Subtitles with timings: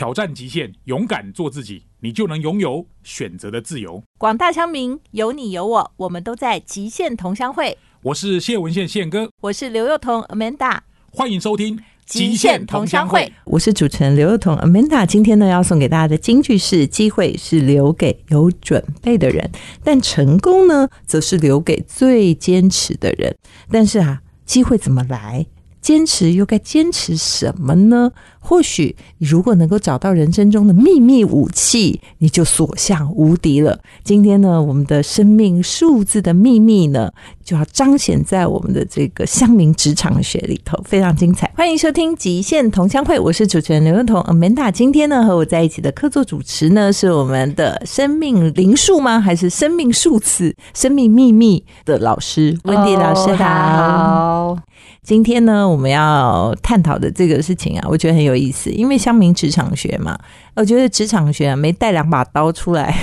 [0.00, 4.02] 挑战极限，勇敢做自己，你就能拥有选择的自由。
[4.16, 7.76] 广大乡民，有你有我，我们都在极限同乡会。
[8.04, 10.78] 我是谢文宪宪哥，我是刘幼彤 Amanda，
[11.12, 11.76] 欢迎收听
[12.06, 13.20] 《极限同乡会》。
[13.44, 15.04] 我是主持人刘幼彤 Amanda。
[15.04, 19.50] 今天呢，要送给大家的金句是：机会是留给有准备的人，
[19.84, 23.36] 但成功呢，则是留给最坚持的人。
[23.70, 25.44] 但是啊，机会怎么来？
[25.82, 28.12] 坚持又该坚持什么呢？
[28.42, 33.78] 或许你如果能够找到人生中的秘密武器，你就所向无敌了。
[34.02, 37.10] 今天呢，我们的生命数字的秘密呢，
[37.44, 41.52] 就要彰显在我们的这个乡民职场学里头，非常精彩。
[41.54, 44.72] 欢迎收听《极限同乡会》，我是主持人刘润彤 Amanda。
[44.72, 49.20] 今天呢，和我在一起的客座主持呢，是我们的生命灵数吗？
[49.20, 53.34] 还是生命数字、生命秘密的老师温迪老师？
[53.34, 54.58] 好。
[55.02, 60.18] 今天呢，我们要探讨的这个事情啊，我觉得很有意思，因为乡民职场学嘛，
[60.54, 62.94] 我觉得职场学没带两把刀出来，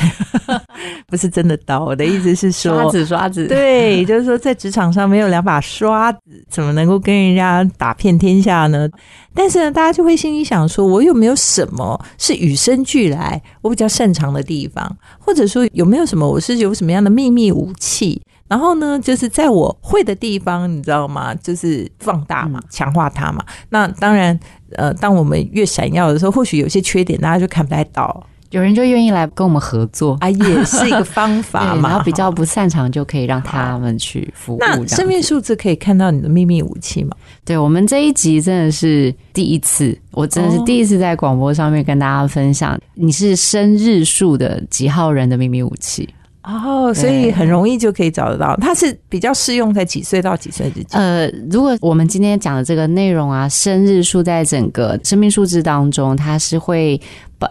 [1.08, 1.83] 不是真的刀。
[1.83, 8.88] 我的意思是说， 刷子刷子， 对，就是说在职场上没有两把刷子，怎么能够跟人家打遍天下呢？
[9.33, 18.22] 但是呢，大家就会心里想说，我有没有什么是与生俱来我比较擅长的地方，或者说有没有什么我是有什么样的秘密武器？
[18.48, 21.36] 然后呢，就是在我会的地方，你知道吗？
[21.36, 23.44] 就是放大嘛，强化它嘛。
[23.70, 24.39] 那当然，
[24.72, 31.89] 呃，当我们越闪耀的时候，或许有些缺点大家就看不太到，有人就愿意来跟我们合作啊，也是一个 方法嘛。
[31.89, 34.58] 然后比较不擅长，就可以让他们去服务。
[34.61, 37.16] 那生命数字可以看到你的秘密武器吗？
[37.44, 46.08] 对我们这一集真的是第一次，我真的是第一次在广播上面跟大家分享，你是生日数的几号人的秘密武器。
[46.48, 48.56] 哦，所以很容易就可以找得到。
[48.62, 51.00] 它是比较适用在几岁到几岁之间。
[51.00, 57.00] 呃，如果我们今天讲的这个内容啊，生日数在整个生命数字当中，它是会。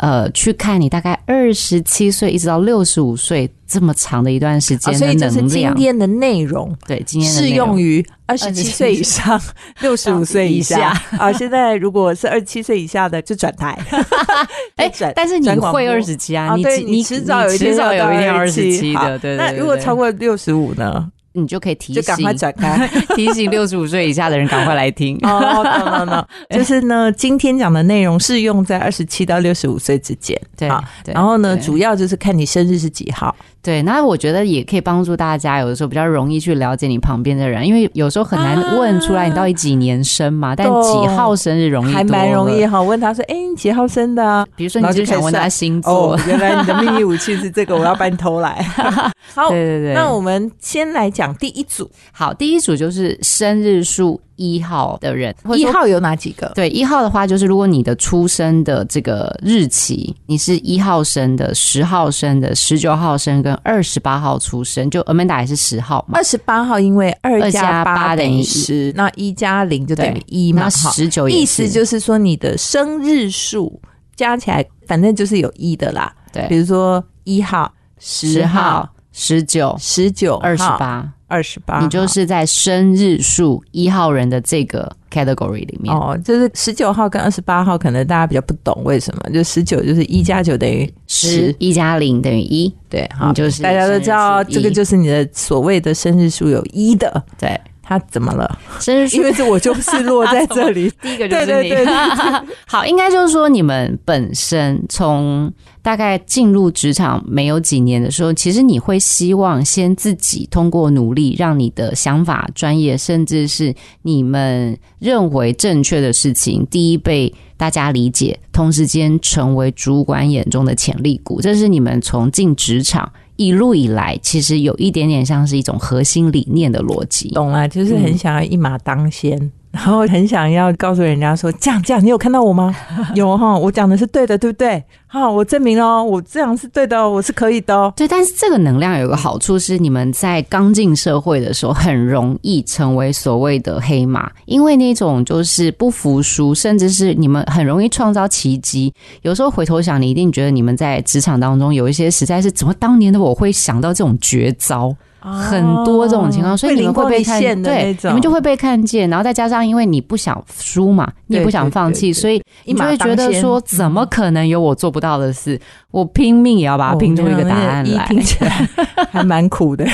[0.01, 5.75] 呃，去看你大概二十七岁一直到六十五岁这么长的一段时间的能量。
[5.75, 9.41] 今天的内容对，今天适用于二十七岁以上、
[9.81, 11.33] 六十五岁以下 啊。
[11.33, 13.79] 现在如果是二十七岁以下的，就转台。
[14.77, 16.55] 哎，但是你会二十七啊？
[16.57, 19.19] 你你迟早有一天有一天二十七的。
[19.19, 21.11] 对，那如果超过六十五呢？
[21.37, 25.17] 你就可以提醒，就赶快展开， 提醒六十五岁以下的人赶快来听。
[25.23, 30.41] 哦，no no no，就是呢，今天讲的内容适用在二十七到六十五岁之间。
[30.57, 30.69] 对，
[31.07, 33.35] 然后呢，主要就是看你生日是几号。
[33.67, 42.81] 对，那我觉得也可以帮助大家，有的时候比较容易去了解你旁边的人，因为有时候很难问出来你到底几年生嘛，但几号生日容易，还蛮容易哈。
[42.81, 48.65] 问他说：“哎，你几号生的？”比如说，你就想问他星座，原来你的秘密武器是这个，我要把你偷来。
[49.35, 49.95] 好，对对对。
[49.95, 51.91] 那我们先来讲第一组。
[52.13, 54.21] 好，第一组就是生日数。
[54.37, 56.53] 一号的人，一号有哪几个？
[56.55, 66.19] 对，一号的话就是，如果你的出生的这个日期，你是一号生的、十号生的、十九号生跟二十八号出生，就 Amanda 也是十号嘛。
[66.19, 70.69] 二十八号因为二加八等于十，那一加零就等于一嘛。
[70.71, 73.81] 十九意思就是说你的生日数
[74.15, 76.15] 加起来，反正就是有一的啦。
[76.33, 81.11] 对，比如说一号、十号、十九、十九、二十八。
[81.29, 85.95] 二十八，你就是在生日数一号人的这个 category 里面。
[85.95, 97.61] 哦，就是十九号跟二十八号，可能大家比较不懂为什么，就十九就是一加九等于十，一加零等于一，对，好，就是大家都知道这个就是你的所谓的生日数有一的，对。
[97.89, 98.59] 他怎么了？
[98.81, 101.73] 生日因为这我就是落在这里， 第一个就是你。
[102.67, 105.53] 好，应该就是说你们本身从
[105.83, 121.41] 大概进入职场没有几年的时候，其实你会希望先自己通过努力，让你的想法、专业，甚至是你们认为正确的事情，第一被大家理解，同时间成为主管眼中的潜力股。
[121.41, 123.13] 这是你们从进职场。
[123.37, 129.51] 一路以来，其实有一点点像是一种核心理念的逻辑，懂了，就是很想要一马当先。
[129.77, 132.75] 然后很想要告诉人家说，这样这样，你有看到我吗？
[133.15, 134.83] 有哈，我讲的是对的，对不对？
[135.07, 137.93] 好，我证明哦我这样是对的，我是可以的。
[137.95, 148.91] 对，但是这个能量有个好处是，你们在刚进社会的时候，很容易成为所谓的黑马，因为那种就是不服输，甚至是你们很容易创造奇迹。
[149.21, 154.97] 有时候回头想，你一定觉得你们在职场当中有一些实在是怎么当年的我会想到这种绝招。
[155.27, 165.61] 很多这种情况，所以你们会被看对，你们就会被看见，然后再加上因为你不想输嘛，你也不想放弃，所以你就会觉得说，怎么可能有我做不到的事？
[165.91, 168.69] 我拼命也要把它拼出一个答案来，听起来
[169.11, 169.85] 还蛮苦的。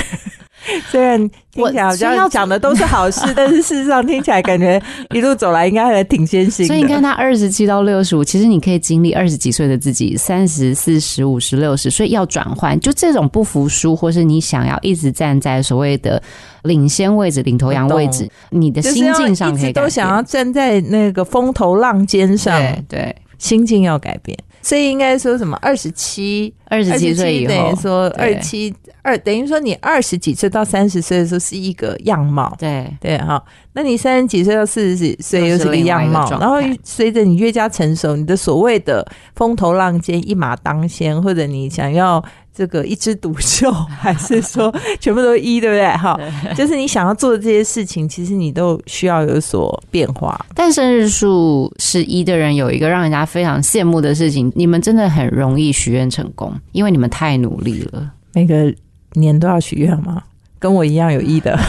[0.89, 1.19] 虽然
[1.51, 4.81] 听起来好像讲的都是好事，但是事实上听起来感觉
[5.13, 6.65] 一路走来应该还挺艰辛。
[6.65, 16.21] 所以你看，他二十七到六十五，其实你可以经历二十几岁的自己，三十四十五十六十，所以要转换，就这种不服输，或是你想要一直站在所谓的
[16.63, 19.73] 领先位置、领头羊位置，你的心境上可以。
[19.73, 24.37] 都想要站在那个风头浪尖上，对对，心境要改变。
[24.61, 25.57] 所以应该说什么？
[25.61, 33.43] 二十七，二十七岁以等于后，说二对七二，等于说你二十几岁到三十岁的时候是一个样貌，对对哈。
[33.73, 39.05] 那你三十几岁到四十几岁又是一个状态然后随着你越加成熟，你的所谓的
[39.35, 42.23] 风头浪尖、一马当先，或者你想要
[42.55, 45.85] 这个一枝独秀， 还是说 全部都一，对不对？
[45.97, 46.17] 哈，
[46.55, 50.39] 就是你想要做的这些事情，其实你都需要有所变化。
[50.55, 58.09] 但生日数是一的人有一个让人家非常羡慕的事情，你们真的很容易许愿成功，因为你们太努力了。
[58.35, 58.73] 每个
[59.13, 60.23] 年都要许愿吗？
[60.59, 61.59] 跟我一样有意的，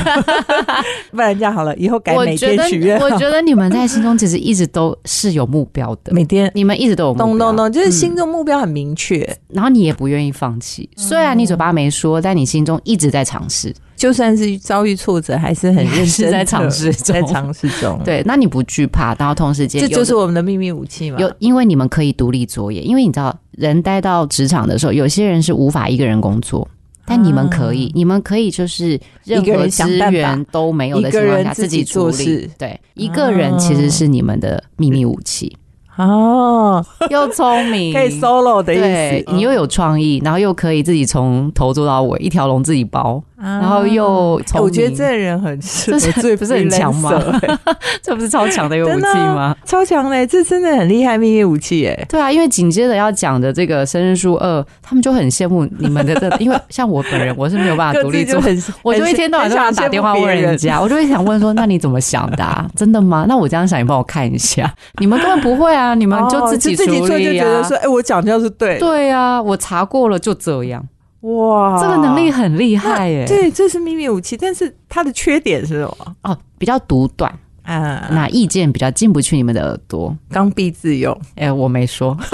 [1.11, 9.29] 不然这样好了，以后改每天许愿。，我觉得你们在心中其实一直都是有目标的，每天你们一直都有目标，咚咚咚，就是嗯心中目标很明确。
[9.49, 10.89] 然后你也不愿意放弃。
[10.97, 13.75] 虽然你嘴巴没说，但你心中一直在尝试。
[13.97, 21.19] 就算是遭遇挫折，还是很认真在尝试在尝试中。，对，那你不惧怕，然后同时间这就是我们的秘密武器嘛。
[21.19, 26.69] 有，因为你们可以独立作业，因为你知道，人待到职场的时候，有些人是无法一个人工作。
[27.07, 32.49] 但你们可以，你们可以就是任何资源都没有的情况下自己己处理。
[32.59, 35.57] 对，一个人其实是你们的秘密武器，
[35.97, 39.33] 哦， 又聪明， 可以 solo 的意对思。
[39.35, 44.65] 你又有创意，然后又可以自己从头做到尾，一条龙自己包，然然后又聪明。
[44.65, 47.11] 我觉得这个人很适合这是最不是很强吗
[48.03, 49.57] 这不是超强的一个武器吗？
[49.65, 52.07] 超强嘞，这真的很厉害秘密武器耶。
[52.09, 58.41] 对啊，因为紧接着要讲的这个生日书二，他们就很羡慕你们的这， 因为像我本人我是没有办法独立做。
[58.83, 62.67] 我就一天到晚都想打电话问人家，我就会想问说：“那你怎么想的、啊？
[62.77, 63.25] 真的吗？
[63.29, 64.73] 那我这样想，你帮我看一下。
[65.01, 67.35] 你们根本不会啊，你们就自己自己做就。
[67.35, 70.85] 觉得说，哎，我讲就是对，对啊，我查过了，就这样。
[71.25, 73.25] 哇，这个能力很厉害耶。
[73.27, 76.17] 对，这是秘密武器，但是它的缺点是什么？
[76.23, 77.33] 哦，比较独断，
[77.65, 80.17] 啊，那意见比较进不去你们的耳朵。
[80.31, 81.19] 刚愎自用。
[81.35, 82.17] 哎、我没说。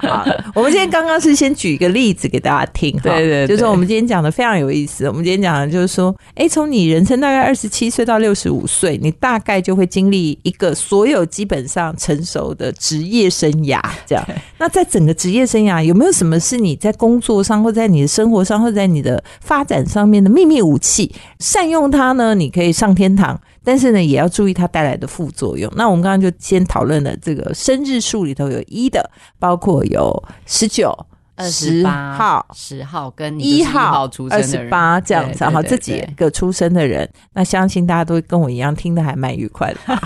[0.00, 5.06] 好，我们今天刚刚是先举一个例子给大家听，对对就是我们今天讲的非常有意思。
[5.08, 13.80] 我们今天讲的就是说，哎，从你人生大概二十七岁到六十五岁，你大概就会经历一个所有基本上成熟的职业生涯。
[14.06, 14.24] 这样，
[14.58, 21.12] 那在整个职业生涯，有没有什么是你在工作上，或在你的生活上，或在你的发展上面的秘密武器？
[21.40, 23.40] 善用它呢，你可以上天堂。
[23.64, 25.70] 但是呢，也要注意它带来的副作用。
[25.76, 30.96] 那我们刚刚就先讨论了这个生日数里头有一的，包括有十九、
[31.38, 40.00] 十号、十号跟一号号出、生二十八这样子，好，对对这几个出生的人，那相信大家都跟我一样听得还蛮愉快的吧。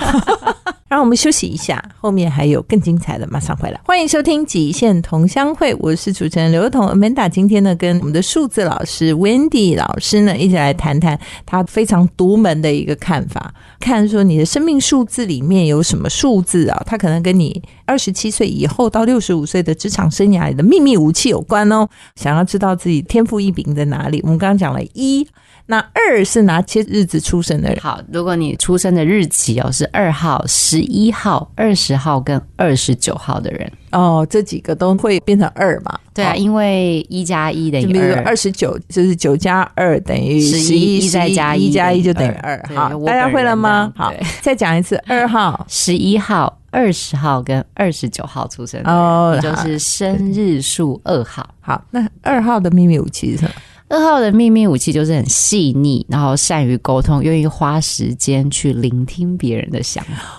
[0.92, 3.80] 让我们休息一下，后面还有更精彩的，马上回来。
[3.82, 7.26] 欢迎收听《极限同乡会》，我是主持人刘彤 Amanda。
[7.26, 16.82] 今天呢，跟我们的数字老师 Wendy 老师呢，一起来谈谈他非常独门的一个看法，看说你的生命数字里面有什么数字啊？
[16.84, 21.88] 它可能跟你二十七岁以后到六十五岁的职场生涯里的秘密武器有关哦。
[22.16, 25.26] 想要知道自己天赋异禀在哪里，我们刚刚讲了一，
[25.66, 27.78] 那二是哪些日子出生的人？
[27.80, 35.98] 好，如果你出生的日期哦是二号、十一号、二十号跟二十九号的人，哦，这几个都会变成二嘛？
[36.12, 42.76] 对啊，哦因为一加一等于二，二十九，就是九加二等于十一，一再加一一加一就等于二二。
[42.76, 43.92] 好大家会了吗？
[43.96, 51.48] 好再讲一次，二号十一号、二十号跟二十九号出生的人，就是生日数二号。
[51.60, 53.50] 好，那二号的秘密武器是什么？
[53.92, 60.38] 二号的秘密武器就是很细腻，然后善于沟通，愿意花时间去聆听别人的想法。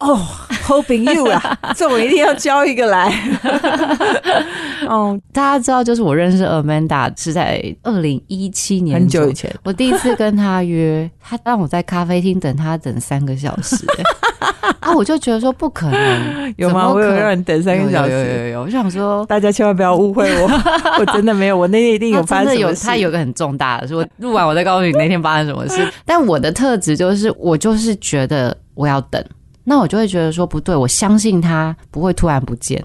[0.00, 0.18] 哦
[0.66, 3.12] ，hoping you 啊， 这我一定要教一个来。
[4.88, 13.86] 哦，大家知道，就是我认识 Amanda 是在二零一七年很久以前，我第一次跟他约，他让我在咖啡厅等他等三个小时、
[14.80, 16.88] 啊，我就觉得说不可能， 有吗？
[16.88, 18.38] 我可让你等三个小有有有时。
[18.38, 19.24] 有有，我就想说。
[19.26, 20.50] 大家千万不要误会我，
[21.00, 22.72] 我真的没有，我那天一定有发他真的有。
[22.74, 25.86] 他有个很重大的，说我录完我再告诉你那天发生什么事。
[26.04, 29.24] 但我的特质就是，我就是觉得我要等，
[29.64, 32.82] 那我就会觉得说不对，我相信他不会突然不见。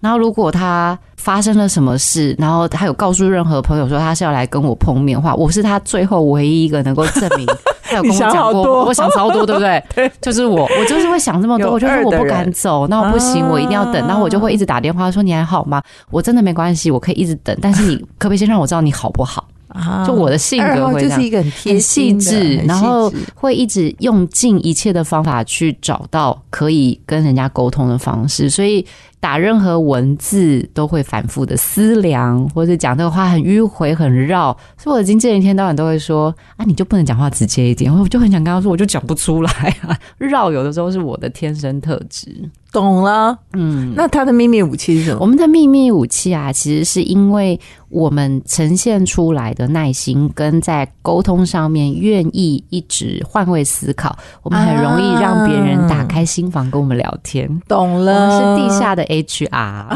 [0.00, 7.46] 然后如果他发生了什么事，然后他有告诉任何朋友说他是要来跟我碰面的话，我是他最后唯一一个能够证明
[7.90, 9.82] 他有跟我讲过，我想超多，对不对？
[9.94, 15.82] 对，就是我，我就是会想这么多，我就说二的我不敢走，那我不行，我一定要等，啊然后我就会一直打电话说你还好吗？
[16.10, 19.46] 我真的没关系，我可以一直等，但是你 可不可以先让我知道你好不好？
[19.68, 20.04] 啊？
[20.04, 28.84] 就我的性格会这样就是一个很细致，然后会一直用尽一切的方法去找到可以跟人家沟通的方式，所以
[29.20, 34.56] 打任何文字都会反复的思量，或者讲这个话很迂回、很绕。
[34.76, 39.50] 所以我的经纪人一天到晚都会说：“啊，你就不能讲话直接一点？”我就很想跟他说，我就讲不出来
[39.82, 42.34] 啊，绕有的时候是我的天生特质。
[42.72, 43.36] 懂了。
[43.52, 45.18] 嗯，那他的秘密武器是什么？
[45.20, 47.58] 我们的秘密武器啊，其实是因为
[47.88, 57.60] 我们呈现出来的耐心，跟在沟通上面愿意一直换位思考，我们很容易让别人打开心房跟我们聊天。
[57.66, 59.86] 懂我了，们是地下的 HR，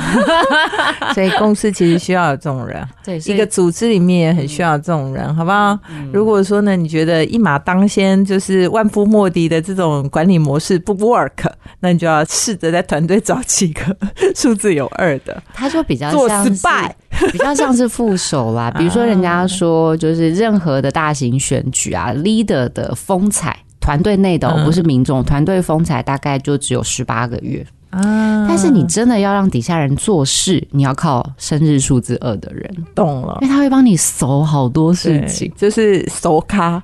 [1.14, 5.78] 所以公司其实需要有这种人，对，一个组织里面也很需要这种人，好不好？
[6.12, 11.48] 如果说呢，你觉得一马当先就是万夫莫敌的这种管理模式不 work，
[11.80, 13.96] 那你就要试着在团队找几个
[14.34, 16.90] 数字有二的，他就比较做像是 spy
[17.30, 18.70] 比较像是副手啦。
[18.76, 23.56] 比如说，人家说就是任何的大型选举啊，leader 的风采。
[23.80, 27.62] 团队内的、不是民众，团队风采大概就只有十八个月，
[27.94, 33.48] 啊但是你真的要让底下人做事，你要靠生日数字二的人，懂了因。
[33.48, 36.82] 为他会帮你搜好多事情，就是搜咖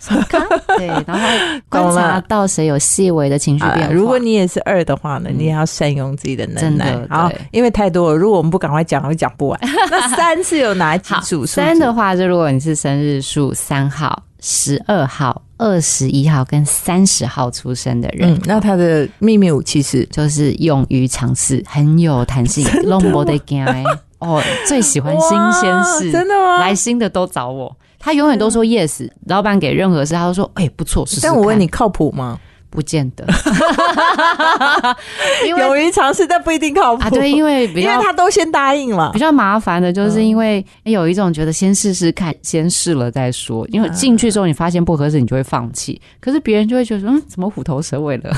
[0.77, 3.89] 对， 然后会观察到谁有细微的情绪变啊。
[3.89, 3.93] 化。
[3.93, 9.61] 如果你也是二的话呢，你也要善用自己的能耐真的好对，因为太多了，如果我们不赶快讲，会讲不完。
[9.91, 11.47] 那三是有哪几好组数？
[11.47, 18.33] 三的话，就如果你是生日数三号、十二号、二十一号跟三十号出生的人。
[18.33, 23.85] 嗯，那他的秘密武器是就是勇于尝试，很有弹性，弄不得惊欸
[24.21, 26.59] 哦，最喜欢新鲜事，真的吗？
[26.59, 27.75] 来新的都找我。
[27.99, 32.39] 他永远都说 yes，老板给任何事，他都说哎、不错，试试但我问你，，靠谱吗？
[32.71, 33.27] 不见得，
[35.47, 39.19] 因为勇于尝试，但不一定靠谱啊，对，因为比因为他都先答应了比。
[39.19, 43.67] 较麻烦的，嗯就是因为有一种觉得先试试看，先试了再说。
[43.71, 46.01] 因为进去之后你发现不合适，你就会放弃。
[46.21, 48.31] 可是别人就会觉得说，嗯，怎么虎头蛇尾了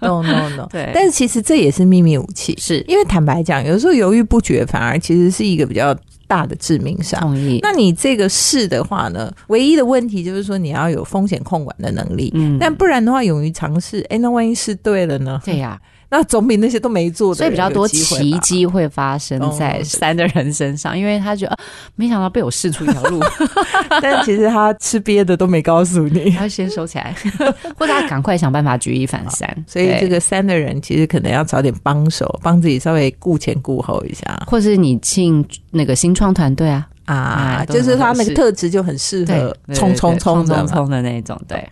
[0.00, 5.96] ？no no no， 对但是其实这也是秘密武器，是因为坦白讲，有时候犹豫不决，反而其实是一个比较
[6.28, 7.20] 大的致命伤。
[7.20, 7.58] 同意。
[7.62, 12.30] 那你这个试的话呢，唯一的问题就是说你要有风险控管的能力。
[12.34, 15.40] 嗯但不然的话，勇于尝试，哎，那万一试对了呢？
[15.44, 17.86] 对呀、那总比那些都没做的所以比较多。
[17.88, 21.58] 奇迹会发生在哦三的人身上，因为他觉得、啊
[21.96, 23.20] 没想到被我试出一条路，
[24.00, 27.14] 但其实他吃瘪的都没告诉你，他先收起来，
[27.76, 29.64] 或者他赶快想办法举一反三。
[29.66, 40.46] 所以这个三的人其实可能要找点帮手，帮自己稍微顾前顾后一下或是你进那个新创团队啊，啊，就是他那个特质就很适合，冲冲冲。
[40.46, 41.68] 冲冲的那种，对。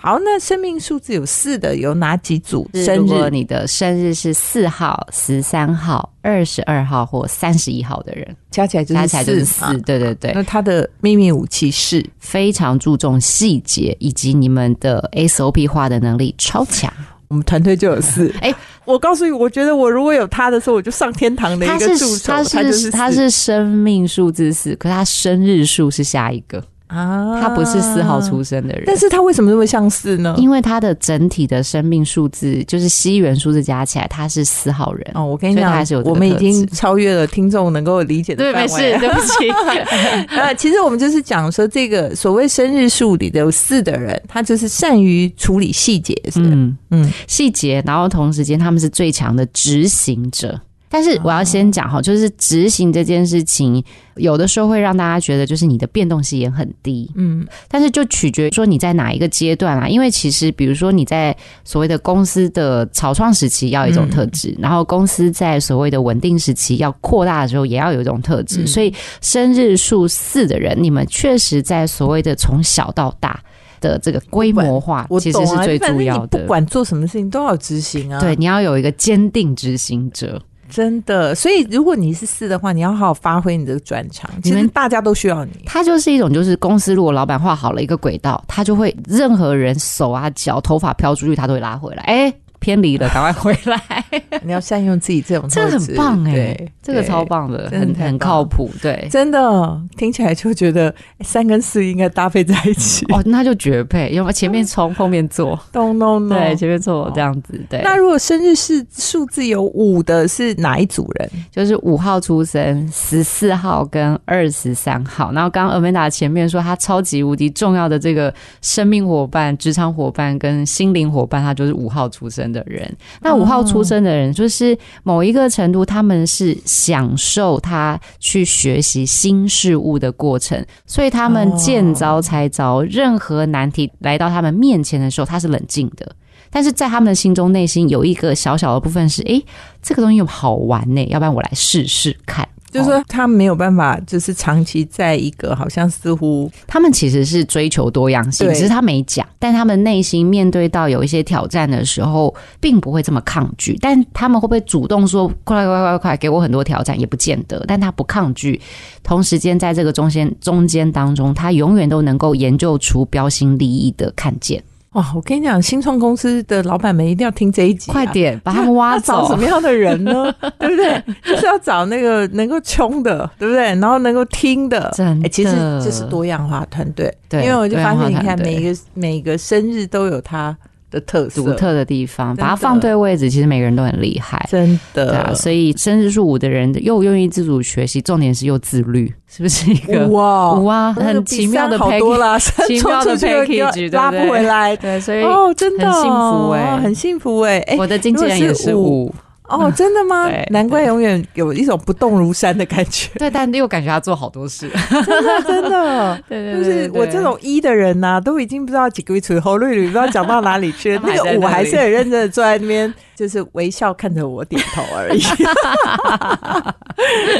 [0.00, 2.68] 好，那生命数字有四的有哪几组？
[2.72, 9.72] 如果日你的生日是四号、十三号、二十二号或三十一号的人，加起来就是加起来就是四嘛。
[9.84, 16.92] 对对对，那他的秘密武器是非常注重细节以及你们的 SOP 化的能力超强。
[17.26, 18.32] 我们团队就有四。
[18.40, 22.32] 哎我告诉你，我觉得我如果有他的时候，我就上天堂的一个助手。
[22.32, 28.84] 他是他是生命数字四，可他生日数是下一个，啊他不是四号出生的人。
[28.86, 30.34] 但是他为什么那么像四呢？
[30.36, 35.10] 因为他的整体的生命数字就是西元数字加起来，他是四号人。
[35.14, 38.92] 哦，我跟你讲还是有，我们已经超越了听众能够理解的对，范围。
[38.92, 40.36] 没事， 对不起。
[40.36, 50.58] 啊，其实我们就是讲说，这个所谓生日数里的有四的人，他就是善于处理细节，嗯嗯细节，然后同时间他们是最强的执行者。
[50.88, 53.82] 但是我要先讲哈，就是执行这件事情，
[54.16, 59.86] 有的时候会让大家觉得就是你的变动性也很低，嗯但是就取决于说你在哪一个阶段啦。
[59.86, 68.62] 因为其实比如说你在所谓的公司的草创时期要有一种特质，然后公司在所谓的稳定时期要扩大的时候也要有一种特质。
[68.62, 73.40] 嗯所以生日数四的人，你们确实在所谓的从小到大
[73.80, 76.22] 的这个规模化，其实是最重要的。
[76.22, 78.18] 你不管做什么事情都要执行啊。
[78.20, 80.40] 对，，你要有一个坚定执行者。
[80.70, 81.34] 真的。
[81.34, 84.30] 所以如果你是四的话，你要好好发挥你的专长。
[84.42, 85.52] 其实大家都需要你。
[85.66, 92.02] 他就是一种，就是公司如果老板画好了一个轨道，他就会任何人手啊脚头发飘出去，他都会拉回来。
[92.04, 93.80] 哎、偏离了，赶快回来。
[94.42, 98.70] 你要善用自己这种这个很棒哎、对，这个超棒的，很很靠谱。
[98.80, 103.04] 对，真的听起来就觉得三跟四应该搭配在一起。
[103.12, 106.38] 哦，那就绝配，要么前面冲，后面做， 咚咚咚。
[106.38, 107.80] 对，前面做这样子，对。
[107.82, 111.30] 那如果生日是数字有五的，是哪一组人？
[111.50, 115.32] 就是五号出生，十四号跟二十三号。
[115.32, 122.90] 然后刚刚 Amanda 前面说，他超级无敌重要的这个生命伙伴、职场伙伴跟心灵伙伴，他就是五号出生的人。
[123.20, 136.10] 那五号出生的人，就是某一个程度，他们是享受他去学习新事物的过程，所以他们见招拆招，任何难题来到他们面前的时候，他是冷静的。
[136.50, 139.44] 但是在他们的心中、内心有一个小小的部分是：诶，
[139.82, 142.48] 这个东西好玩呢，要不然我来试试看。
[142.70, 153.76] 就是说他没有办法，就是长期在一个好像似乎他们其实是追求多样性，只是他没讲，但他们内心面对到有一些挑战的时候，并不会这么抗拒。
[153.80, 156.98] 但他们会不会主动说“快快快快快，给我很多挑战”？
[157.00, 157.64] 也不见得。
[157.66, 158.60] 但他不抗拒，
[159.02, 164.62] 同时间在这个中间中间当中，他永远都能够研究出标新立异的看见。
[164.98, 165.12] 哇！
[165.14, 169.44] 我跟你讲，新创公司的老板们一定要听这一集啊、快点把他们挖走找走什么！
[169.48, 170.32] 样的人呢？
[170.58, 171.02] 对不对？
[171.24, 173.62] 就是要找那个能够冲的，对不对？
[173.76, 175.50] 然后能够听的，真的哎其实
[175.82, 177.12] 这是多样化团队。
[177.28, 180.56] 对因为我就发现，你看每一个每个生日都有它
[180.90, 184.44] 的特色，独特的地方，把它放对位置，其实每个人都很厉害。
[184.50, 185.06] 真的。
[185.10, 190.92] 对啊，所以生日数五的人又愿意自主学习，重点是又自律，是不是一个哇五啊？
[190.92, 194.76] 很奇妙的 package 奇妙的 package，对拉不回来。
[194.76, 199.14] 对，所以哦，真的很幸福欸哦很幸福哎哎我的经纪人也是五，
[199.48, 200.46] 哦，真的吗对？
[200.50, 204.70] 难怪永远有一种不动如山的感觉， 对，但又感觉他做好多事，
[205.06, 206.18] 真的真的。
[206.28, 215.20] 对就是我这种一的人呐、都已经不知道几个月出后绿绿，不知道讲到哪里去 那个五还是很认真的坐在那边，就是微笑看着我点头而已。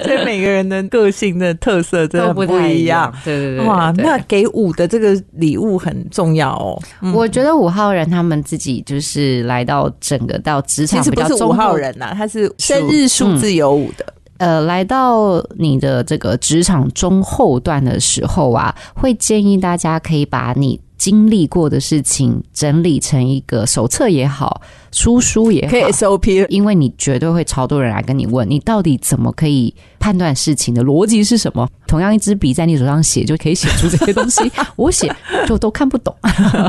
[0.04, 3.14] 所以每个人的个性的特色真的都不不一太样样。。
[3.24, 6.80] 对对对，哇，那给五的这个礼物很重要哦。
[7.02, 14.14] 嗯我觉得五号人他们自己就是来到整个到职场其实不是五号人呐、他是生日数字有五的。
[14.38, 24.60] 呃，来到你的这个职场中后段的时候啊，会建议大家可以把你经历过的事情整理成一个手册也好，
[24.92, 31.68] 书书也好，可以 SOP 因为你绝对会超多人来跟你问，你到底怎么可以判断事情的逻辑是什么？
[31.86, 35.10] 同样一支笔在你手上写就可以写出这些东西， 我写
[35.46, 36.14] 就都看不懂。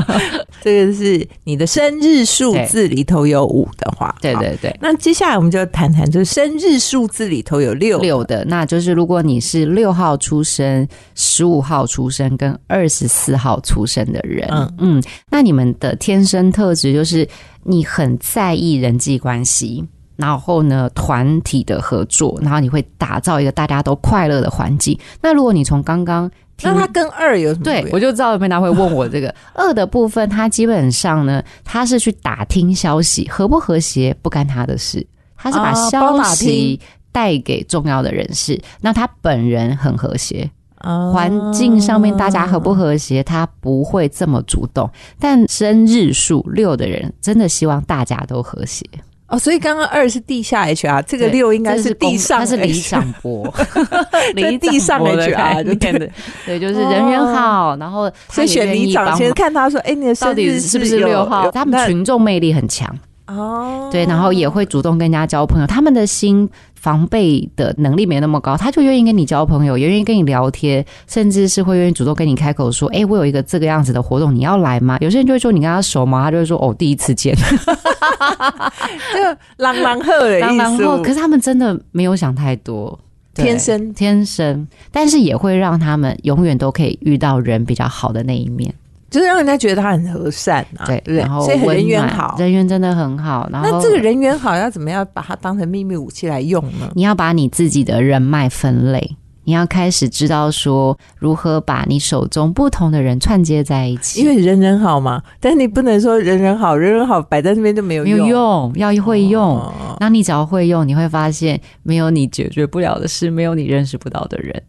[0.62, 4.74] 这个是你的生日数字里头有五的话， 对对对。
[4.80, 7.98] 那接下来我们就谈谈，就是生日数字里头有六。
[8.00, 14.72] 六的，那就是如果你是六号出生、十五号出生跟二十四号出生的人，嗯。
[14.78, 17.28] 嗯那你们的天生特质就是
[17.62, 19.84] 你很在意人际关系，
[20.16, 24.98] 然后呢团体的合作，然后你会打造一个大家都快乐的环境。
[25.20, 36.78] 那如果你从刚刚听那它跟二有什么对我就知道梅达会问我这个 二的部分，他基本上呢，他是去打听消息，和不和谐不干他的事，他是把消息
[37.12, 38.60] 带给重要的人士。
[38.80, 44.88] 那他本人很和谐，啊环境上面大家和不和谐，他不会这么主动。
[45.18, 48.84] 但生日数六的人，真的希望大家都和谐。
[49.28, 53.52] 哦，所以刚刚二是地下 HR，这个对六应该是地上是李长博，
[54.34, 56.10] 离地上的 HR 就对念的，
[56.44, 61.48] 对，就是人缘好，然后所以选李长先看他说，哎，你的到底是不是有六号？
[61.52, 62.92] 他们群众魅力很强，
[63.30, 65.66] 哦，对，然后也会主动跟人家交朋友。
[65.66, 77.36] 他们的心防备的能力没那么高，他就愿意跟你交朋友，也愿意跟你聊天，甚至是会愿意主动跟你开口说：“哎、我有一个这个样子的活动，你要来吗？”有些人就会说：“你跟他熟吗？”他就会说：“哦，第一次见。
[77.36, 79.20] 就
[79.58, 80.56] 朗朗赫的”意思。
[80.56, 82.98] 然后，可是他们真的没有想太多。
[83.32, 88.74] 天生天生，但是也会让他们永远都可以遇到人比较好的那一面，
[89.10, 91.44] 就是让人家觉得他很和善啊，对，对然后？
[91.44, 92.36] 所以人缘好。
[92.38, 93.48] 人缘真的很好。
[93.52, 96.90] 然后那这个人缘好要怎么样把它当成秘密武器来用呢？
[96.94, 108.28] 你要把你自己的人脉分类，你要开始知道说如何把你手中不同的人串接在一起，因为人人好嘛，但你不能说人人好，人人好摆在那边就没有没有用。
[108.28, 109.56] 用，要会用。
[109.56, 114.62] 哦那你只要会用，你会发现没有你解决不了的事，没有你认识不到的人。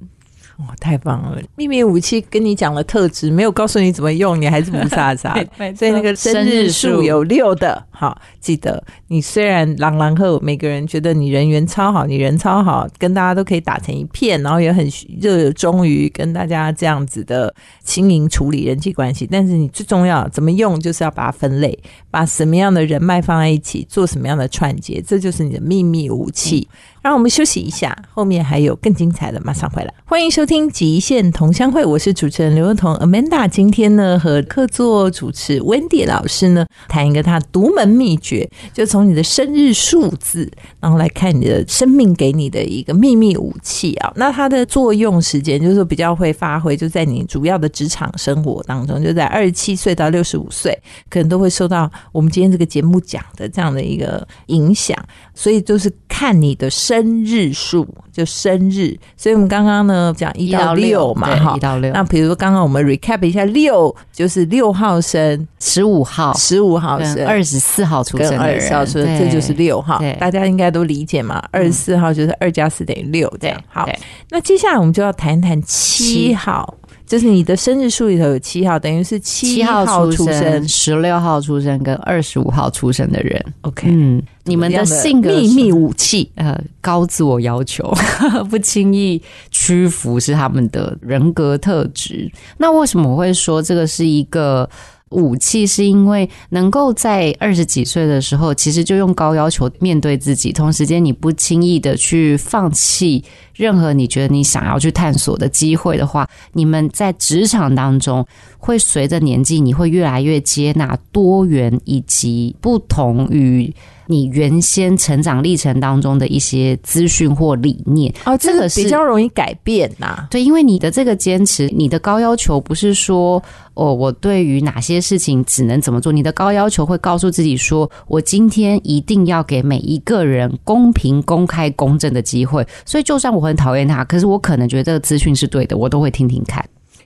[0.62, 1.42] 哦，太棒了！
[1.56, 5.34] 秘密武器跟你讲了特质，没有告诉你怎么用，你还是不飒飒。
[5.76, 14.88] 所以那个生日数有六的，好，记得你虽然朗朗后，每个人觉得你人缘超好，你人超好，跟大家都可以打成一片，然后也很
[15.20, 19.28] 热衷于跟大家这样子的经营处理人际关系。
[19.30, 21.78] 但是你最重要怎么用，就是要把它分类，
[22.10, 26.68] 把什么样的人脉放在一起，做什么样的串接，这就是你的秘密武器。
[27.02, 29.92] 让我们休息一下，后面还有更精彩的，马上回来。
[30.06, 33.48] 欢迎收听听《极限同乡会》，我是主持人刘若彤 Amanda。
[33.48, 44.12] 今天呢，和客座主持 Wendy 老师呢，谈一个他独门秘诀，就从你的生日数字，然后来看你的生命给你的一个秘密武器啊。
[44.18, 50.78] 那它的作用时间，就是比较会发挥，就在你主要的职场生活当中，就在二十七岁到六十五岁，
[51.10, 55.02] 可能都会受到我们今天这个节目讲的这样的一个影响。
[55.42, 58.96] 所以就是看你的生日数，就生日。
[59.18, 61.56] 所以我们刚刚呢讲一到六嘛，哈。
[61.58, 66.32] 一，到六，那比如说刚刚我们 recap 一下，六就是六号生，十五号。
[66.36, 71.44] 十五号生，二十四号出生二十号生，这就是六号对，大家应该都理解嘛。
[71.50, 73.60] 二十四号就是二加四等于六，这样。
[73.68, 73.90] 好。
[74.30, 76.76] 那接下来我们就要谈一谈七号，
[77.06, 80.68] 就是你的生日数里头有七号，等于是七七号出生。
[80.68, 87.94] 十六号出生跟二十五号出生的人，OK，嗯，你们的性格秘密武器，呃，高自我要求，
[88.50, 92.32] 不轻易屈服是他们的人格特质。
[92.58, 94.70] 那为什么我会说这个是一个
[95.10, 95.68] 武器？
[95.68, 108.26] 是因为能够在二十几岁的时候，其实就用高要求面对自己，同时间你不轻易的去放弃任何你觉得你想要去探索的机会的话，你们在职场当中
[108.58, 113.74] 会随着年纪，你会越来越接纳多元以及不同于
[114.08, 118.14] 你原先成长历程当中的一些资讯或理念。
[118.26, 120.28] 哦，这个是比较容易改变呐。
[120.30, 123.42] 对，因为你的这个坚持，你的高要求不是说
[123.74, 132.68] 哦，我对于哪些事情只能怎么做，你的高要求会告诉自己说，我今天一定要给每一个人公平、公开、公正的机会。
[132.86, 136.64] 所以，就算我很讨厌他，可是我可能觉得这个资讯是对的，我都会听听看。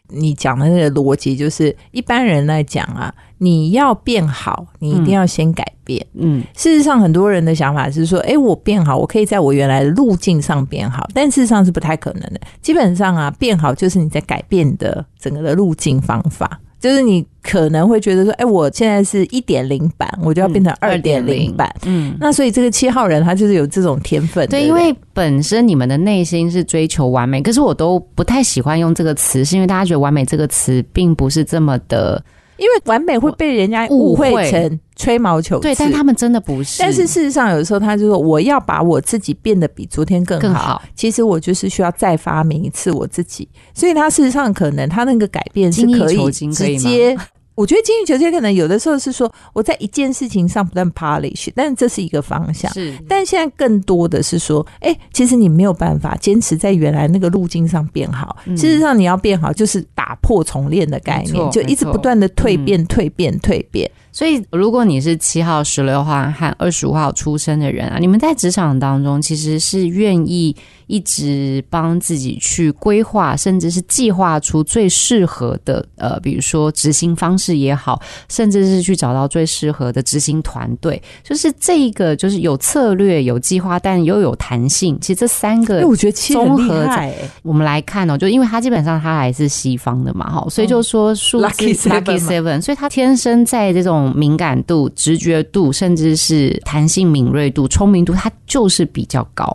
[0.08, 6.06] 你讲的那个逻辑就是，一般人来讲啊，你要变好，你一定要先改变。
[6.14, 12.40] 嗯，事实上，很多人的想法是说，诶，我变好，我可以在我原来的路径上变好，但事实上是不太可能的。
[12.62, 16.60] 基本上啊，变好就是你在改变的整个的路径方法。
[16.80, 21.74] 就是你可能会觉得说，哎、我现在是一点零版，我就要变成二点零版。
[21.86, 32.24] 嗯，那所以这个七号人他就是有这种天分，对，对对，因为本身你们的内心是追求完美，可是我都不太喜欢用这个词，是因为大家觉得完美这个词并不是这么的
[32.58, 36.82] 因为完美会被人家误会成吹毛求疵，对，但他们真的不是。
[36.82, 40.48] 但是事实上，有的时候他就说我要把我自己变得比昨天更好。
[40.48, 47.18] 更好其实我就是需要再发明一次我自己，所以他事实上可能他那个改变是可以直接。
[47.56, 52.70] 我觉得精益求精可能有的时候是说我在一件事情上不断 polish，但这是一个方向。
[52.74, 58.36] 是但现在更多的是说，哎、其实你没有办法坚持在原来那个路径上变好。
[58.46, 63.90] 嗯事实上，你要变好，就是打破重练的概念，就一直不断的蜕变、蜕变、蜕变。
[64.16, 70.56] 所以，如果你是七号、十六号和二十五号出生的人啊，你们在职场当中其实是愿意
[70.88, 84.98] 一直帮自己去规划，甚至是计划出最适合的呃，比如说执行方式也好，甚至是去找到最适合的执行团队，就是这一个就是有策略、有计划，但又有弹性。
[85.02, 99.46] 其实这三个哎、我觉得七综合害、哎我们来看哦，就因为他基本上他来自西方的嘛，哈，所以就说数字 Lucky seven 嘛 lucky seven，所以他天生在这种敏感度、直觉度，甚至是弹性敏锐度、聪明度，它就是比较高，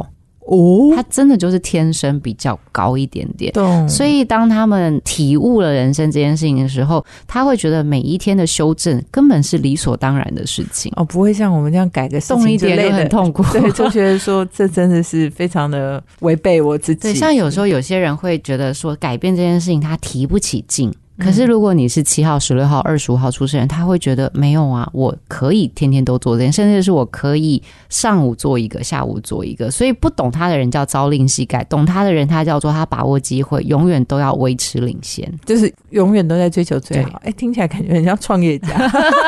[0.47, 3.53] 哦，他真的就是天生比较高一点点。
[3.53, 13.45] 懂，所以，当他们体悟了人生这件事情的时候，他会觉得每一天的修正根本是理所当然的事情，哦，不会像我们这样改个事动一点就情之类的很痛苦。
[13.53, 17.01] 对，就觉得说这真的是非常的违背我自己。
[17.03, 20.93] 对，像有时候有些人会觉得说改变这件事情他提不起劲。
[21.21, 29.71] 嗯可是如果你是七号、十六号、二十五号出生人，他会觉得没有啊，我可以天天都做这件，甚至是我可以上午做一个，下午做一个。
[29.71, 35.31] 所以不懂他的人叫朝令夕改，懂他的人他叫做他把握机会，永远都要维持领先。
[35.45, 37.21] 就是永远都在追求最好。
[37.25, 38.69] 哎，听起来感觉很像创业家，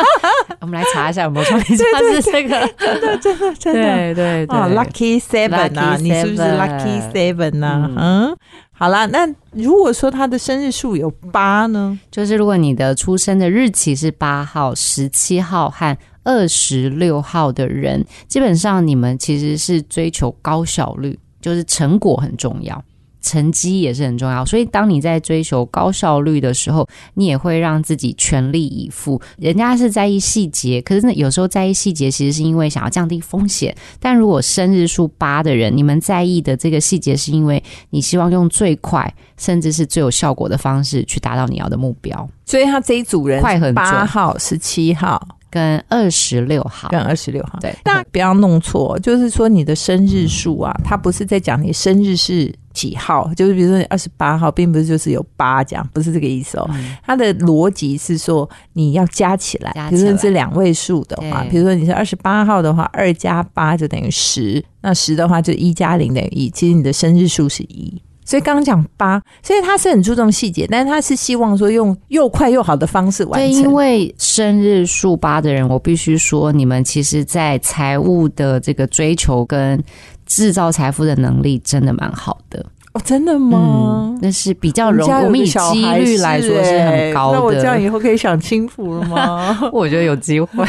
[0.61, 3.83] 我们来查一下有没有创业家是这个，真的真的真的。
[3.83, 7.91] 对对对哦，Lucky Seven 啊你是不是 Lucky Seven 啊？
[7.97, 8.37] 嗯嗯，
[8.83, 11.97] 好啦，那如果说他的生日数有八呢？
[12.11, 22.85] 就是如果你的出生的日期是八号、十七号和二十六号的人，基本上你们其实是追求高效率，就是成果很重要。
[23.23, 29.21] 成绩也是很重要，所以当你在追求高效率的时候，你也会让自己全力以赴。
[29.39, 33.75] 人家是在意细节，可是那有时候在意细节，其实是因为想要降低风险。
[34.01, 42.29] 但如果生日数八的人，你们在意的这个细节，是因为你希望用最快，甚至是最有效果的方式去达到你要的目标。
[42.45, 47.59] 所以他这一组人快很准八号、十七号跟二十六号，跟二十六号。
[47.61, 56.71] 对，大家不要弄错，就是说你的生日数啊，它不是在讲你生日是几号，就是比如说你二十八号，并不是就是有八这样，不是这个意思哦。
[57.05, 68.01] 它的逻辑是说你要加起来，比如说是两位数的话，比如说你是二十八号的话，二加八就等于十，那十的话就一加零等于一，其实你的生日数是一。
[68.33, 79.79] 所以刚刚讲八，所以他是很注重细节，但是他是希望说用又快又好的方式完对，因为生日数八的人，我必须说，你们其实，在财务的这个追求跟
[80.25, 82.65] 制造财富的能力，真的蛮好的。
[82.93, 84.15] 哦，真的吗？
[84.21, 87.81] 那是比较容，我们家有我们以几率来说是欸很高的那我这样。
[87.81, 89.59] 以后可以享清福了吗？
[89.73, 90.65] 我觉得有机会，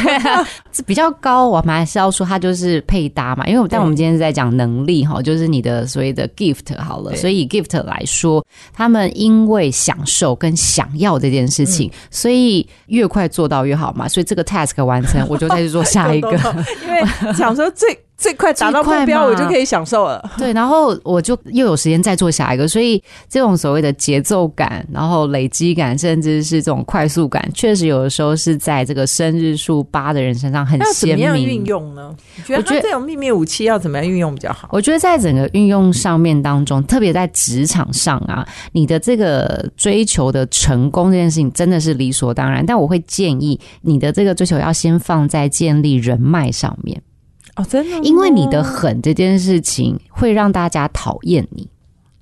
[0.71, 1.47] 是 比较高。
[1.47, 3.45] 我们还是要说，它就是配搭嘛。
[3.45, 7.13] 因为但我们今天是在讲能力哈，就是你的所谓的 gift 好了。
[7.15, 14.07] 所以以 gift 来说，他们因为享受跟想要这件事嗯情，所以越快做到越好嘛。
[14.07, 16.31] 所以这个 task 完成，我就再去做下一个。
[16.87, 17.89] 因为想说最
[18.23, 20.31] 最快达到目标，我就可以享受了。
[20.37, 31.65] 对，然后我就又有时间再做下一个，所以这种所谓的节奏感，然后累积感，甚至是这种快速感，确实有的时候是在这个生日数八的人身上很鲜明样运。
[31.65, 32.15] 用呢？
[32.37, 34.69] 你觉得我觉得他这种秘密武器要怎么样运用比较好？
[34.71, 42.65] 我觉得在整个运用上面当中，特别在职场上啊，你的这个追求的成功这件事情真的是理所当然。
[42.65, 47.01] 但我会建议你的这个追求要先放在建立人脉上面，
[47.55, 51.67] 哦，真的，因为你的狠这件事情会让大家讨厌你。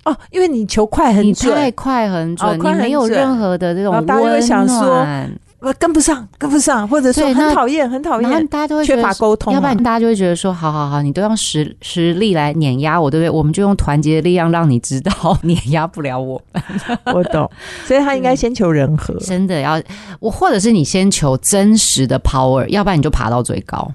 [0.04, 9.00] 哦，因为你求快很你太，快很准，你没有任何的这种大家就会温想说暖，我跟不上，跟不上，或者说很讨厌，很讨然后厌，大家都会缺。
[9.00, 13.30] 乏沟通啊，要不然大家就会觉得说，好好好，你都用实实力来碾压我，对不对？
[13.30, 16.42] 我们就用团结的力量让你知道碾压不了我。
[17.14, 17.48] 我懂，
[17.86, 19.14] 所以他应该先求人和。
[19.22, 19.80] 真的要
[20.18, 23.88] 我，或者是你先求真实的 power，要不然你就爬到最高，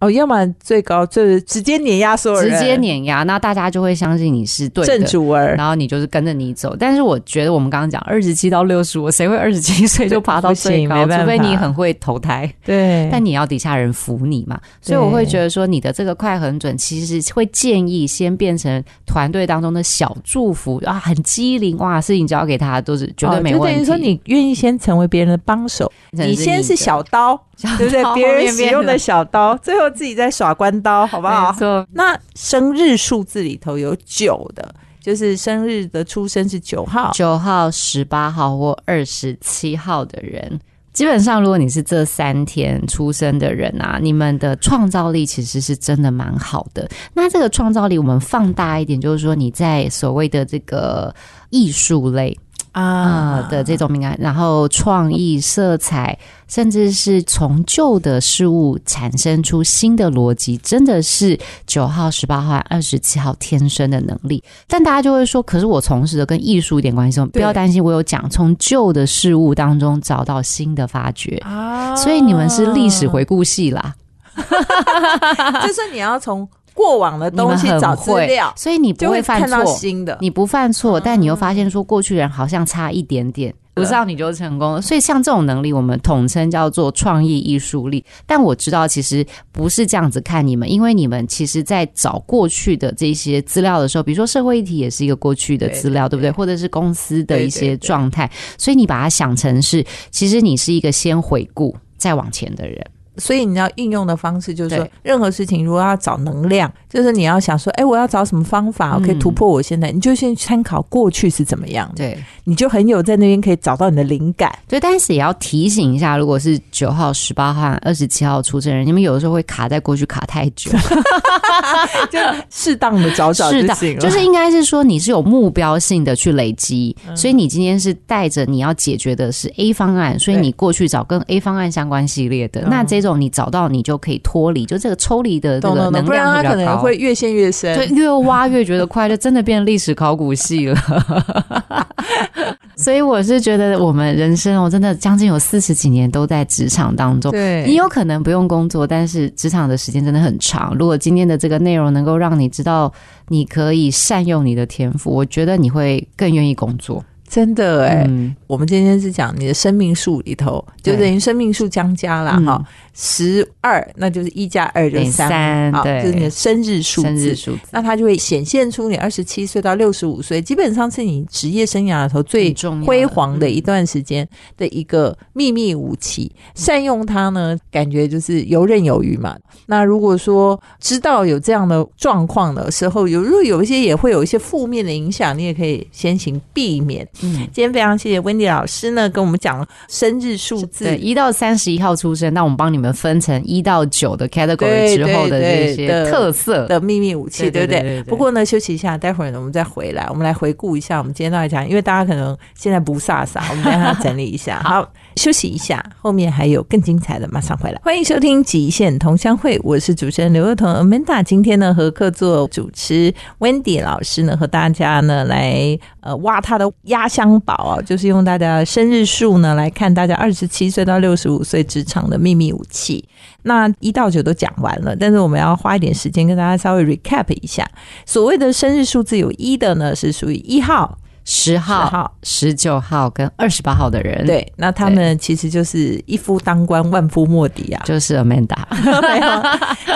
[0.00, 5.06] 哦，要么最高就是直接碾压所有人，直接碾压，那大家就会相信你是对的正的。
[5.06, 5.54] 主儿。
[5.56, 11.06] 然后你就是跟着你走，但是我觉得我们刚刚讲二十七到六十五，谁会二十七岁就爬到最高？
[11.06, 12.50] 除非你很会投胎。
[12.64, 23.80] 对，但你要底下人服你嘛，所以我会觉得说，你的这个快很准，其实会建议先变成团队当中的小祝福啊，很机灵哇，事情交给他都是绝对没哦、问题。
[23.80, 27.42] 就等于说你愿意先成为别人的帮手，你先是小刀，小
[27.78, 28.14] 对不对？
[28.14, 31.58] 别人用的小刀， 最后自己在耍关刀，好不好没？
[31.58, 40.60] 错，那生日数字里头有九的，就是生日的出生是九号，九号、十八号或二十七号的人。
[40.92, 46.86] 基本上，如果你是这三天出生的人啊，你们的创造力其实是真的蛮好的。
[47.14, 51.14] 那这个创造力，我们放大一点，就是说你在所谓的这个
[51.50, 52.36] 艺术类，
[52.72, 64.42] 啊、的这种敏感，然后创意、色彩，甚至是从旧的事物产生出新的逻辑，真的是九号、十八号、二十七号天生的能力。
[64.68, 71.96] 但大家就会说，可是我从事的跟艺术一点关系都，不要担心，我有讲从旧的事物当中找到新的发掘，啊。
[71.96, 73.94] 所以你们是历史回顾系啦，
[74.36, 76.48] 就是你要从
[76.80, 79.66] 过往的东西找资会料，，所以你不会犯错。
[79.76, 80.16] 新的。
[80.18, 84.80] 你不犯错，但你又发现说过去人好像差一点点，不知道你就成功了。
[84.80, 88.02] 所以像这种能力，我们统称叫做创意艺术力。
[88.26, 96.30] 但我知道其实不是这样子看你们，因为你们其实在找过去的这些资料的时候，比如说社会议题也是一个过去的资料，对不对？
[96.30, 102.82] 或者是公司的一些状态，所以你把它想成是，其实你是一个先回顾再往前的人。
[103.20, 111.86] 所以你要运用的方式就是说，任何事情如果要找能量，就是你要想说，哎，我要找什么方法，我可以嗯突破我现在，你就先参考过去是怎么样。
[111.90, 112.18] 的，对。
[112.44, 114.52] 你就很有在那边可以找到你的灵感。
[114.66, 120.70] 对，但是也要提醒一下，如果是九号、十八号、二十七号出生人，你们有的时候会卡在过去卡太久。
[122.10, 124.00] 就适当的找找就行，了。
[124.00, 127.16] 就是应该是说你是有目标性的去累积，嗯。
[127.16, 132.68] 所以你今天是带着你要解决的是 A 方案，所以你过去找跟 A 方案相关系列的，嗯。
[132.68, 136.70] 那这种你找到你就可以脱离，就这个抽离的能不然它可能。
[136.80, 137.76] 会越陷越深。
[137.76, 140.76] 对，越挖越觉得快乐，真的变历史考古系了。
[142.74, 147.30] 所以我是觉得，我们人生哦，真的将近有四十几年都在职场当中。
[147.30, 150.74] 对，你有可能不用工作，但是职场的时间真的很长。
[150.78, 152.90] 如果今天的这个内容能够让你知道
[153.28, 157.04] 你可以善用你的天赋，我觉得你会更愿意工作。
[157.30, 167.08] 真的哎、嗯，我们今天是讲你的生命数里头，就等于生命数相加啦嗯哈，十二那就是一加二就等于是三，对就是你的生日数字。
[167.08, 172.52] 生日数字那它就会显现出你二十七岁到六十五岁，基本上是你职业生涯里头最
[172.84, 176.32] 辉煌的一段时间的一个秘密武器。
[176.56, 179.38] 善用它呢，感觉就是游刃有余嘛。
[179.66, 187.06] 那如果说知道有这样的状况的时候，有如果有一些也会有一些负面的影响，你也可以先行避免。
[187.22, 190.84] 嗯，今天非常谢谢温迪老师呢，跟我们讲生日数字。
[190.84, 196.66] 对，一到三十一号出生，那我们帮你们分成一到九的 category 之后的这些的特色。
[196.66, 198.02] 的秘密武器，对对不对？
[198.04, 204.60] 不过呢，休息一下，待会儿呢，我们再回来，我们来回顾一下我们今天到底讲，因为大家可能现在不飒飒， 我们让他整理一下。
[204.62, 207.80] 好，休息一下，后面还有更精彩的，马上回来。
[207.82, 211.22] 欢迎收听《极限同乡会》，我是主持人刘幼彤 Amanda。
[211.22, 223.04] 今天呢，和客座主持 Wendy 老师呢，和大家呢来呃挖他的压香宝啊，就是用大家的生日数呢来看大家二十七岁到六十五岁职场的秘密武器。
[223.42, 227.68] 那一到九都讲完了，但是我们要花一点时间跟大家稍微 recap 一下。
[228.06, 230.98] 所谓的生日数字有一的呢，是属于一号、
[231.32, 237.80] 十号、号十九号跟二十八号的人，，对，那他们其实就是一夫当关，万夫莫敌啊。
[237.84, 238.58] 就是 Amanda。
[238.74, 239.42] 没有，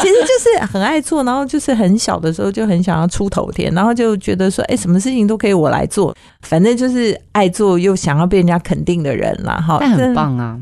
[0.01, 10.57] 其实就是很爱做，然后就是很小的时候就很想要出头天，然后就觉得说，哎，什么事情都可以我来做，反正就是爱做又想要被人家肯定的人啦，哈，那很，棒啊！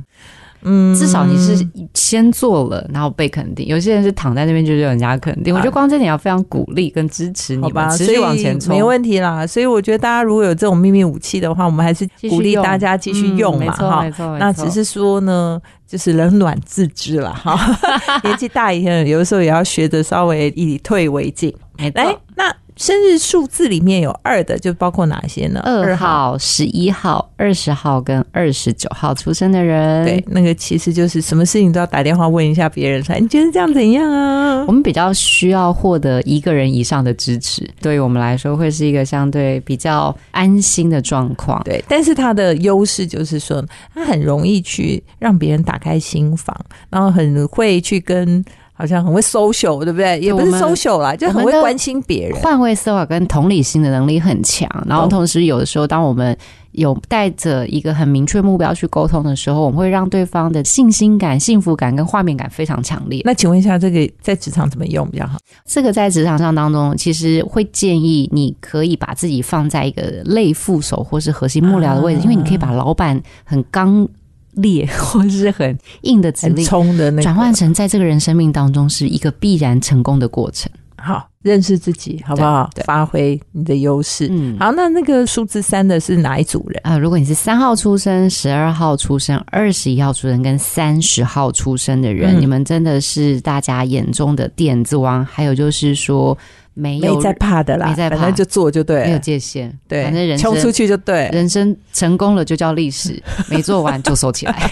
[0.63, 3.67] 嗯至少你是先做了，然后被肯定。
[3.67, 8.75] 有些人是躺在那边就有人家肯定，我觉得光这点要非常鼓励跟支持你好吧，所以续往前冲。
[8.75, 9.47] 没问题啦。
[9.47, 17.59] 所以我觉得大家如果有这种秘密武器的话，我们还是鼓励大家继续用没错哈、没错那只是说呢，就是冷暖自知了哈。
[18.23, 21.53] 年纪大一点，有的时候也要学着稍微以退为进。
[21.79, 25.61] 没错，那生日数字里面有二的，就包括哪些呢？
[25.65, 34.73] 二号、十一号、二十号跟二十九号出生的人，对，，那个其实就是什么事情都要打电话问一下别人，说你觉得这样怎样啊我？
[34.73, 41.63] 们比较需要获得一个人以上的支持，对于我们来说会是一个相对比较安心的状况。
[41.65, 46.57] 对，但是它的优势就是说，它很容易去让别人打开心房，
[46.89, 50.19] 然后很会去跟，好像很会 social，对不对？
[50.21, 52.39] 也不是 social 啦，就很会关心别人。
[52.41, 56.37] 换位思考跟同理心的能力很强，然后同时有的时候，当我们
[56.73, 63.21] 有带着一个很明确目标去沟通的时候，我们会让对方的信心感、幸福感跟画面感非常强烈。
[63.25, 65.37] 那请问一下，这个在职场怎么用比较好？
[65.67, 74.09] 这个在职场上当中，其实会建议你可以把自己放在一个类副手或是核心幕僚的位置，啊因为你可以把老板很刚
[74.53, 80.71] 烈 或是很硬的指很令冲的那个转换成在这个人生命当中是一个必然成功的过程。
[81.05, 82.71] 好，认识自己，好不好？
[82.85, 84.29] 发挥你的优势。
[84.31, 84.57] 嗯。
[84.61, 86.81] 好，那那个数字三的是哪一组人？
[86.85, 95.25] 呃，如果你是三号出生、十二号出生、二十一号出生跟三十号出生的人，嗯你们真的是大家眼中的点子王。
[95.25, 96.39] 还有就是说，
[96.75, 101.29] 没有在怕的啦，没在怕反正就做就对没有，界限，对，反正人生冲出去就对。
[101.33, 104.71] 人生成功了就叫历史， 没做完就收起来。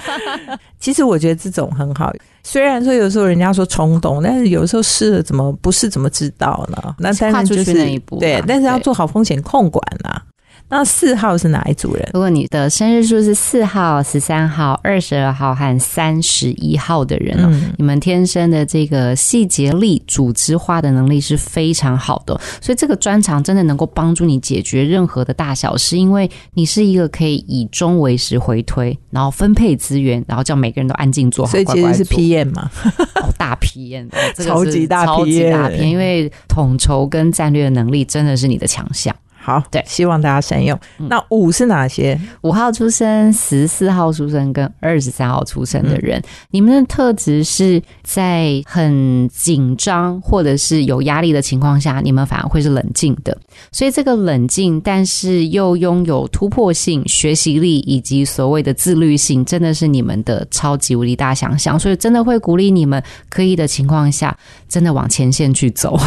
[0.78, 6.94] 其实我觉得这种很好，虽然说有时候人家说冲动，但是有时候试了怎么不是怎么知道呢？
[6.98, 10.22] 那但跨出去是就是那一步嘛对，但是要做好风险控管啦。
[10.70, 12.10] 那四号是哪一组人？
[12.12, 32.70] 如果你的生日数是四号、十三号、二十二号和三十一号的人哦，嗯，你们天生的这个细节力、组织化的能力是非常好的，所以这个专长真的能够帮助你解决任何的大小事，因为你是一个可以以终为始回推，然后分配资源，然后叫每个人都安静做好，所以其实是 PM 嘛，
[33.16, 39.16] 哦大 PM，，哦这个超级大超级 PM 因为统筹跟战略的能力真的是你的强项。
[39.48, 40.78] 好，对希望大家善用。
[40.98, 42.20] 嗯那五是哪些？
[42.42, 53.34] 五号出生、十四号出生跟二十三号出生的人，你们的特质是在很紧张或者是有压力的情况下，你们反而会是冷静的。
[53.72, 61.78] 所以这个冷静，但是又拥有突破性、学习力以及所谓的自律性，真的是你们的超级无敌大想象。
[61.78, 64.36] 所以真的会鼓励你们可以的情况下，
[64.68, 65.98] 真的往前线去走。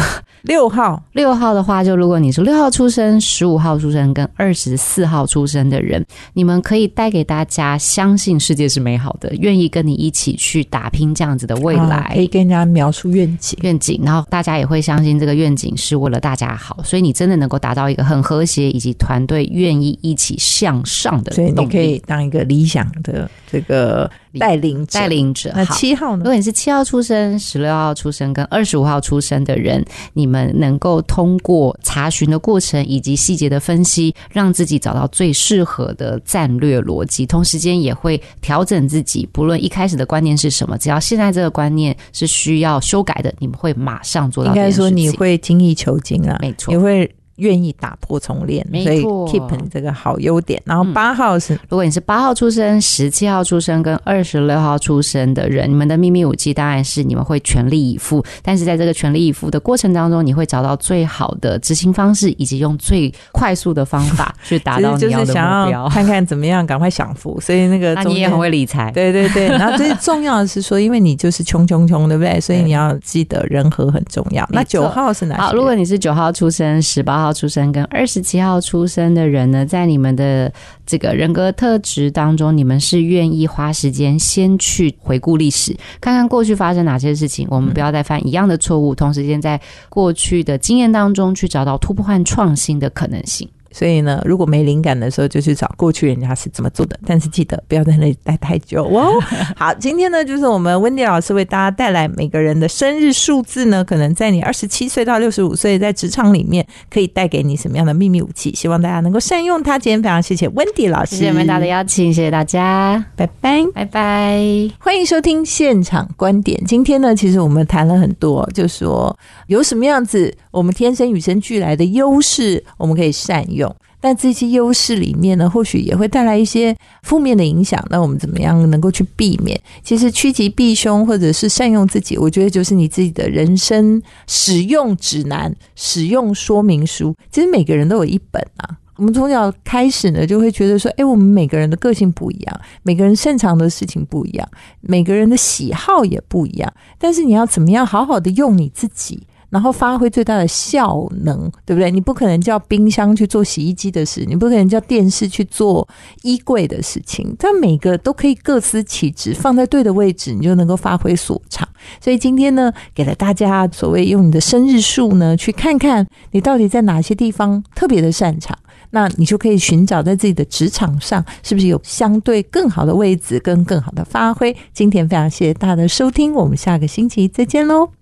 [0.42, 11.96] 六号六号的话，就如果你是六号出生、十五号出生跟二十四号出生的人，你们可以带给大家相信世界是美好的，愿意跟你一起去打拼这样子的未来。
[11.96, 13.58] 啊可以跟人家描述愿景。
[13.62, 21.52] 愿景，然后大家也会相信这个愿景是为了大家好，所以你真的能够达到一个很和谐以及团队愿意一起向上的所以。
[21.52, 25.08] 你可以当一个理想的这个带领者带。
[25.08, 25.52] 领者。
[25.54, 26.24] 那七号呢？
[26.24, 39.28] 如果你是七号出生、十六号出生跟二十五号出生的人，你们能够通过查询的过程以及细节的分析，让自己找到最适合的战略逻辑，同时间也会调整自己。
[39.32, 44.54] 不论一开始的观念是什么，只要现在这个观念是需要修改的，你们会马上做到应。
[44.54, 50.60] 该说你会精益求精啊，没错你会愿意打破重练，没所以错 keep 你这个好优点。
[50.64, 65.70] 然后嗯八号是如果你是八号出生、十七号出生跟二十六号出生的人，你们的秘密武器当然是你们会全力以赴，但是在这个全力以赴的过程当中，你会找到最好的执行方式，以及用最快速的方法 去达到你要的目标。
[65.70, 72.40] 要看看怎么样赶快享福，所以那个 那你也很会理财， 对对对，然后最重要的是说，因为你就是穷穷穷，对不对？
[72.40, 74.46] 所以你要记得人和很重要。
[74.50, 75.40] 那九号是哪些？
[75.40, 80.52] 好，如果你是九号出生、十八号出生跟二十七号出生的人呢，在你们的
[80.84, 93.48] 这个人格特质当中，你们是愿意花时间先去回顾历史，看看过去发生哪些事情，我们不要再犯一样的错误，同时间在过去的经验当中去找到突破和创新的可能性。
[93.72, 96.98] 所以呢，如果没灵感的时候，就去找过去人家是怎么做的。
[97.06, 99.20] 但是记得不要在那里待太久哦。
[99.56, 108.54] 好，今天呢，就是我们温迪老师为大家带来每个人的生日数字呢，可能在你二十七岁到六十五岁，在职场里面可以带给你什么样的秘密武器？
[108.54, 109.78] 希望大家能够善用它。
[109.78, 113.62] 今天非常谢谢温迪老师，谢谢美达的邀请，谢谢大家，拜拜。
[113.74, 114.40] 拜拜。
[114.78, 116.62] 欢迎收听现场观点。
[116.66, 119.16] 今天呢，其实我们谈了很多，就说
[119.46, 123.76] 有什么样子我们天生与生俱来的优势，我们可以善用。
[124.04, 127.80] 但这些优势里面呢，或许也会带来一些负面的影响。
[127.88, 129.56] 那我们怎么样能够去避免？
[129.84, 137.14] 其实趋吉避凶，或者是善用自己，我觉得就是你自己的人生使用指南、使用说明书。
[137.30, 138.76] 其实每个人都有一本啊。
[138.96, 144.48] 我们从小开始呢，就会觉得说，哎，我们每个人的个性不一样，每个人擅长的事情不一样，
[144.80, 146.72] 每个人的喜好也不一样。
[146.98, 149.22] 但是你要怎么样好好的用你自己，
[149.52, 151.90] 然后发挥最大的效能，对不对？
[151.90, 155.86] 你不可能叫冰箱去做洗衣机的事，你不可能叫电视去做
[156.22, 157.36] 衣柜的事情。
[157.38, 161.68] 但每个都可以各司其职，放在对的位置，你就能够发挥所长。
[162.00, 168.58] 所以今天呢，给了大家所谓用你的生日数呢，去看看你到底在哪些地方特别的擅长。
[168.94, 174.56] 那你就可以寻找在自己的职场上，是不是有相对更好的位置跟更好的发挥？
[174.72, 178.01] 今天非常谢谢大家的收听，我们下个星期再见喽。